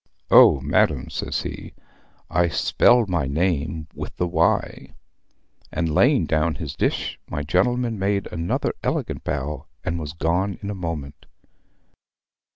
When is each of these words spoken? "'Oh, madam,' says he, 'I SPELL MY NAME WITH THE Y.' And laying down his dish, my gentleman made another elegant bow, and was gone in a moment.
"'Oh, 0.31 0.59
madam,' 0.61 1.11
says 1.11 1.43
he, 1.43 1.75
'I 2.31 2.47
SPELL 2.47 3.05
MY 3.07 3.27
NAME 3.27 3.85
WITH 3.93 4.15
THE 4.15 4.25
Y.' 4.25 4.95
And 5.71 5.93
laying 5.93 6.25
down 6.25 6.55
his 6.55 6.75
dish, 6.75 7.19
my 7.29 7.43
gentleman 7.43 7.99
made 7.99 8.25
another 8.31 8.73
elegant 8.81 9.23
bow, 9.23 9.67
and 9.83 9.99
was 9.99 10.13
gone 10.13 10.57
in 10.63 10.71
a 10.71 10.73
moment. 10.73 11.27